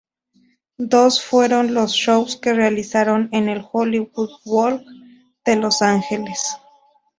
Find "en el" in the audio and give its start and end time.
3.33-3.63